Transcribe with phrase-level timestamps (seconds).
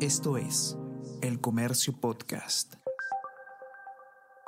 [0.00, 0.76] Esto es
[1.22, 2.74] El Comercio Podcast.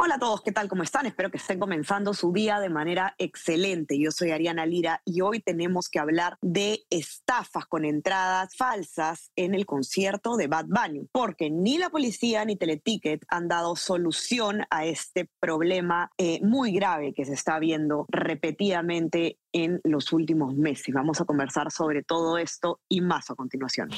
[0.00, 0.68] Hola a todos, ¿qué tal?
[0.68, 1.06] ¿Cómo están?
[1.06, 3.98] Espero que estén comenzando su día de manera excelente.
[3.98, 9.54] Yo soy Ariana Lira y hoy tenemos que hablar de estafas con entradas falsas en
[9.54, 14.84] el concierto de Bad Bunny, porque ni la policía ni Teleticket han dado solución a
[14.84, 20.94] este problema eh, muy grave que se está viendo repetidamente en los últimos meses.
[20.94, 23.88] Vamos a conversar sobre todo esto y más a continuación.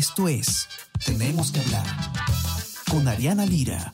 [0.00, 0.66] Esto es
[1.04, 1.84] Tenemos que hablar
[2.90, 3.92] con Ariana Lira.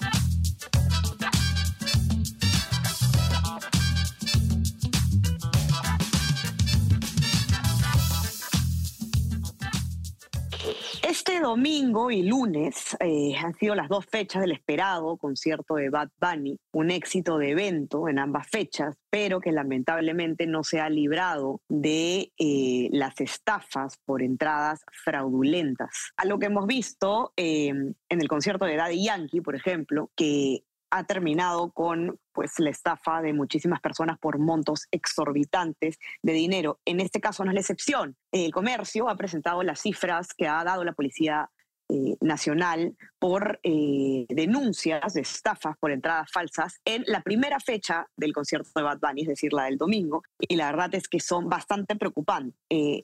[11.18, 16.10] Este domingo y lunes eh, han sido las dos fechas del esperado concierto de Bad
[16.20, 21.62] Bunny, un éxito de evento en ambas fechas, pero que lamentablemente no se ha librado
[21.70, 26.12] de eh, las estafas por entradas fraudulentas.
[26.18, 30.64] A lo que hemos visto eh, en el concierto de Daddy Yankee, por ejemplo, que
[30.90, 36.80] ha terminado con pues la estafa de muchísimas personas por montos exorbitantes de dinero.
[36.84, 38.16] En este caso no es la excepción.
[38.32, 41.50] El comercio ha presentado las cifras que ha dado la Policía
[41.88, 48.32] eh, Nacional por eh, denuncias de estafas por entradas falsas en la primera fecha del
[48.32, 50.22] concierto de Bad Bunny, es decir, la del domingo.
[50.40, 52.60] Y la verdad es que son bastante preocupantes.
[52.70, 53.02] Eh,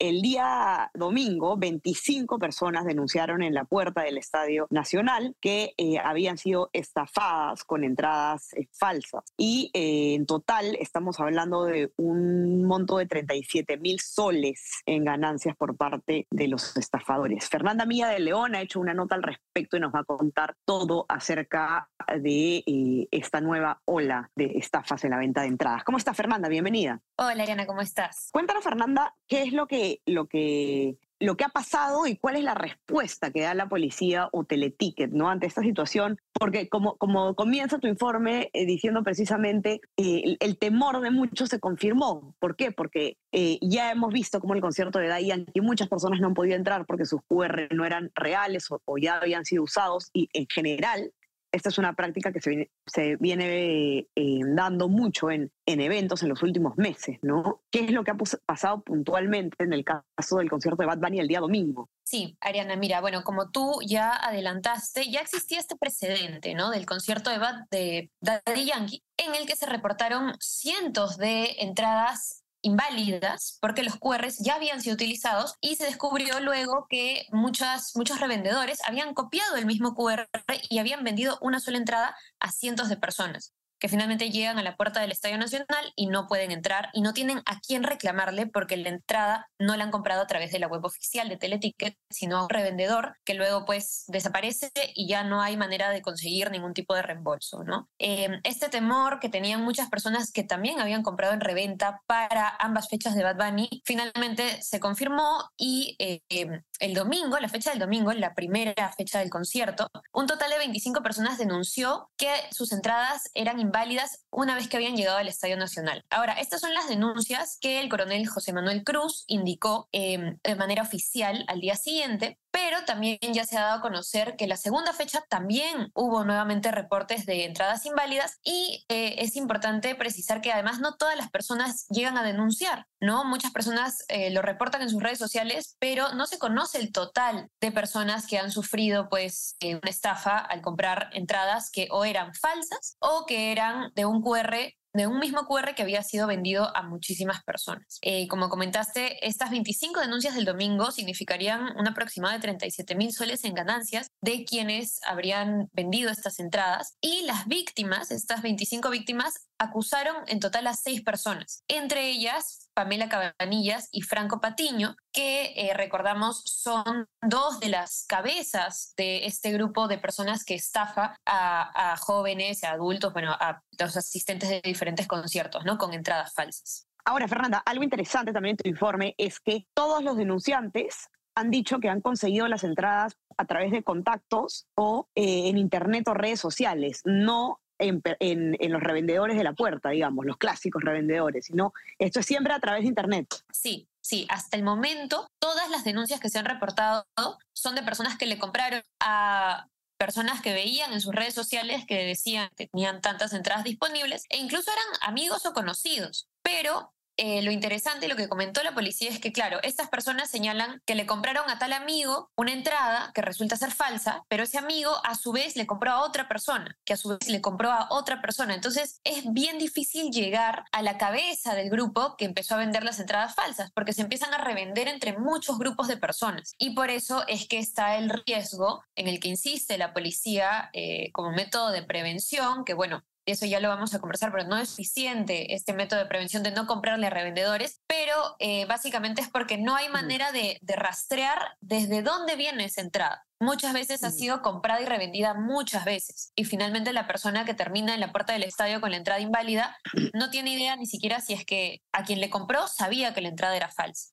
[0.00, 6.38] el día domingo, 25 personas denunciaron en la puerta del Estadio Nacional que eh, habían
[6.38, 9.22] sido estafadas con entradas eh, falsas.
[9.36, 15.54] Y eh, en total estamos hablando de un monto de 37 mil soles en ganancias
[15.54, 17.50] por parte de los estafadores.
[17.50, 20.56] Fernanda Mía de León ha hecho una nota al respecto y nos va a contar
[20.64, 25.84] todo acerca de esta nueva ola de estafas en la venta de entradas.
[25.84, 26.48] ¿Cómo está Fernanda?
[26.48, 27.02] Bienvenida.
[27.16, 28.30] Hola Ariana, ¿cómo estás?
[28.32, 32.44] Cuéntanos Fernanda, ¿qué es lo que lo que, lo que ha pasado y cuál es
[32.44, 35.28] la respuesta que da la policía o Teleticket ¿no?
[35.28, 41.00] ante esta situación, porque como, como comienza tu informe eh, diciendo precisamente eh, el, temor
[41.00, 42.34] de muchos se confirmó.
[42.38, 42.72] ¿Por qué?
[42.72, 46.34] Porque eh, ya hemos visto cómo el concierto de Dayan y muchas personas no han
[46.34, 50.46] podido entrar porque sus QR no eran reales o ya habían sido usados y en
[50.48, 51.12] general
[51.52, 56.42] esta es una práctica que se viene, eh, dando mucho en, en, eventos en los
[56.42, 57.62] últimos meses, ¿no?
[57.70, 58.16] ¿Qué es lo que ha
[58.46, 61.88] pasado puntualmente en el caso del concierto de Bad Bunny el día domingo?
[62.04, 66.70] Sí, Ariana, mira, bueno, como tú ya adelantaste, ya existía este precedente, ¿no?
[66.70, 72.39] Del concierto de Bad de Daddy Yankee, en el que se reportaron cientos de entradas
[72.62, 78.20] inválidas porque los QRs ya habían sido utilizados y se descubrió luego que muchas, muchos
[78.20, 80.28] revendedores habían copiado el mismo QR
[80.68, 84.76] y habían vendido una sola entrada a cientos de personas que finalmente llegan a la
[84.76, 88.76] puerta del Estadio Nacional y no pueden entrar y no tienen a quién reclamarle porque
[88.76, 92.38] la entrada no la han comprado a través de la web oficial de Teleticket, sino
[92.38, 96.74] a un revendedor que luego pues desaparece y ya no hay manera de conseguir ningún
[96.74, 97.88] tipo de reembolso, ¿no?
[97.98, 102.88] Em, este temor que tenían muchas personas que también habían comprado en reventa para ambas
[102.88, 105.96] fechas de Bad Bunny, finalmente se confirmó y
[106.28, 110.58] em, el domingo, la fecha del domingo, la primera fecha del concierto, un total de
[110.58, 115.56] 25 personas denunció que sus entradas eran inválidas una vez que habían llegado al Estadio
[115.56, 116.04] Nacional.
[116.10, 120.82] Ahora, estas son las denuncias que el coronel José Manuel Cruz indicó em, de manera
[120.82, 124.92] oficial al día siguiente pero también ya se ha dado a conocer que la segunda
[124.92, 130.80] fecha también hubo nuevamente reportes de entradas inválidas y eh, es importante precisar que además
[130.80, 133.24] no todas las personas llegan a denunciar, ¿no?
[133.24, 137.48] Muchas personas eh, lo reportan en sus redes sociales, pero no se conoce el total
[137.60, 142.34] de personas que han sufrido pues eh, una estafa al comprar entradas que o eran
[142.34, 144.56] falsas o que eran de un QR
[144.92, 147.98] de un mismo QR que había sido vendido a muchísimas personas.
[148.02, 153.44] Eh, como comentaste, estas 25 denuncias del domingo significarían un aproximado de 37 mil soles
[153.44, 160.16] en ganancias de quienes habrían vendido estas entradas y las víctimas, estas 25 víctimas, acusaron
[160.26, 166.42] en total a seis personas, entre ellas Pamela Cabanillas y Franco Patiño, que eh, recordamos
[166.44, 172.70] son dos de las cabezas de este grupo de personas que estafa a, jóvenes, a
[172.70, 175.76] adultos, bueno, a los asistentes de diferentes conciertos, ¿no?
[175.76, 176.86] Con entradas falsas.
[177.04, 181.80] Ahora, Fernanda, algo interesante también en tu informe es que todos los denunciantes han dicho
[181.80, 186.40] que han conseguido las entradas a través de contactos o eh, en internet o redes
[186.40, 192.26] sociales, no en, los revendedores de la puerta, digamos, los clásicos revendedores, sino esto es
[192.26, 193.26] siempre a través de Internet.
[193.52, 197.06] Sí, sí, hasta el momento todas las denuncias que se han reportado
[197.52, 199.66] son de personas que le compraron a
[200.00, 204.38] personas que veían en sus redes sociales que decían que tenían tantas entradas disponibles e
[204.38, 206.26] incluso eran amigos o conocidos.
[206.40, 210.30] Pero eh, lo interesante y lo que comentó la policía es que, claro, estas personas
[210.30, 214.56] señalan que le compraron a tal amigo una entrada que resulta ser falsa, pero ese
[214.56, 217.70] amigo a su vez le compró a otra persona, que a su vez le compró
[217.70, 218.54] a otra persona.
[218.54, 222.98] Entonces es bien difícil llegar a la cabeza del grupo que empezó a vender las
[222.98, 226.54] entradas falsas, porque se empiezan a revender entre muchos grupos de personas.
[226.56, 231.12] Y por eso es que está el riesgo en el que insiste la policía eh,
[231.12, 234.70] como método de prevención, que bueno, eso ya lo vamos a conversar, pero no es
[234.70, 239.58] suficiente este método de prevención de no comprarle a revendedores, pero eh, básicamente es porque
[239.58, 243.26] no hay manera de, rastrear desde dónde viene esa entrada.
[243.38, 246.32] Muchas veces ha sido comprada y revendida muchas veces.
[246.36, 249.76] Y finalmente la persona que termina en la puerta del estadio con la entrada inválida
[250.14, 253.28] no tiene idea ni siquiera si es que a quien le compró sabía que la
[253.28, 254.10] entrada era falsa.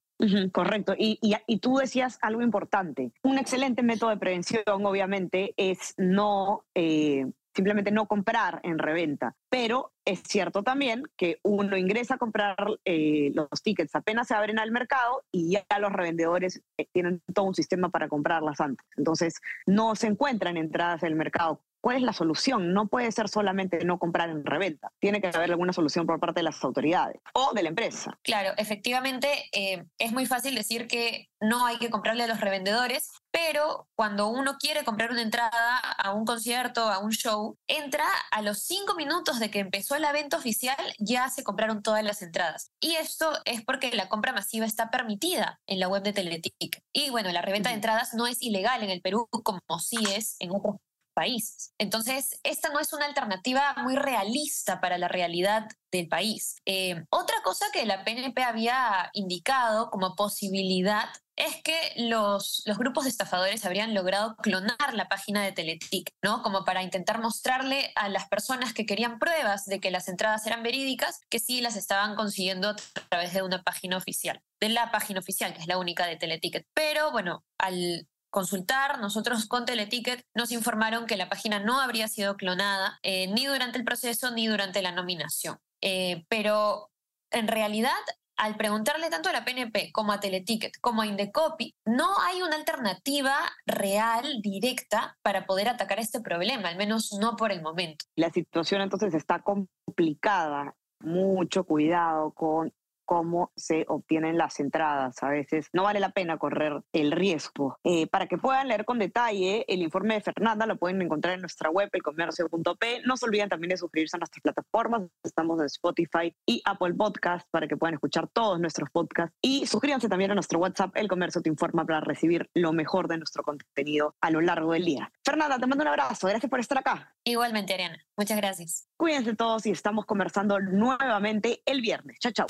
[0.51, 0.93] correcto.
[0.97, 3.11] Y, y, tú decías algo importante.
[3.23, 7.25] Un excelente método de prevención, obviamente, es no eh,
[7.57, 9.35] simplemente no comprar en reventa.
[9.49, 12.55] Pero es cierto también que uno ingresa a comprar
[12.85, 17.45] eh, los tickets apenas se abren al mercado y ya los revendedores eh, tienen todo
[17.47, 18.85] un sistema para comprarlas antes.
[18.95, 22.73] Entonces, no se encuentran entradas en el mercado ¿Cuál es la solución?
[22.73, 24.91] No puede ser solamente no comprar en reventa.
[24.99, 28.19] Tiene que haber alguna solución por parte de las autoridades o de la empresa.
[28.23, 33.13] Claro, efectivamente eh, es muy fácil decir que no hay que comprarle a los revendedores,
[33.31, 38.41] pero cuando uno quiere comprar una entrada a un concierto, a un show, entra a
[38.41, 42.69] los cinco minutos de que empezó la venta oficial, ya se compraron todas las entradas.
[42.81, 46.83] Y esto es porque la compra masiva está permitida en la web de Teletic.
[46.91, 50.35] Y bueno, la reventa de entradas no es ilegal en el Perú como sí es
[50.39, 50.75] en otros
[51.17, 51.73] países.
[51.79, 56.57] Entonces, esta no es una alternativa muy realista para la realidad del país.
[56.67, 63.05] Eh, otra cosa que la PNP había indicado como posibilidad es que los, los, grupos
[63.05, 66.43] de estafadores habrían logrado clonar la página de Teletic, ¿no?
[66.43, 70.61] Como para intentar mostrarle a las personas que querían pruebas de que las entradas eran
[70.61, 72.75] verídicas, que sí las estaban consiguiendo a
[73.09, 76.67] través de una página oficial, de la página oficial, que es la única de Teleticket.
[76.75, 82.37] Pero bueno, al consultar, nosotros con Teleticket nos informaron que la página no habría sido
[82.37, 85.57] clonada eh, ni durante el proceso ni durante la nominación.
[85.81, 86.89] Eh, pero
[87.31, 87.91] en realidad,
[88.37, 92.55] al preguntarle tanto a la PNP como a Teleticket como a Indecopy, no hay una
[92.55, 93.35] alternativa
[93.65, 98.05] real, directa, para poder atacar este problema, al menos no por el momento.
[98.15, 100.75] La situación entonces está complicada.
[100.99, 102.73] Mucho cuidado con
[103.07, 105.23] cómo se obtienen las entradas.
[105.23, 107.79] A veces no vale la pena correr el riesgo.
[107.83, 111.41] Eh, para que puedan leer con detalle el informe de Fernanda, lo pueden encontrar en
[111.41, 113.01] nuestra web, elcomercio.p.
[113.05, 115.03] No se olviden también de suscribirse a nuestras plataformas.
[115.23, 119.33] Estamos en Spotify y Apple Podcast para que puedan escuchar todos nuestros podcasts.
[119.41, 123.17] Y suscríbanse también a nuestro WhatsApp, El Comercio Te Informa, para recibir lo mejor de
[123.17, 125.09] nuestro contenido a lo largo del día.
[125.23, 126.27] Fernanda, te mando un abrazo.
[126.27, 127.15] Gracias por estar acá.
[127.23, 128.03] Igualmente, Ariana.
[128.17, 128.87] Muchas gracias.
[128.97, 132.17] Cuídense todos y estamos conversando nuevamente el viernes.
[132.19, 132.47] Chao, chao.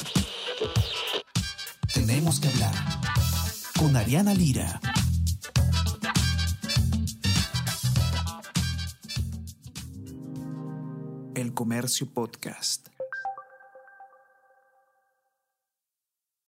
[1.94, 2.74] Tenemos que hablar
[3.78, 4.80] con Ariana Lira.
[11.36, 12.88] El Comercio Podcast.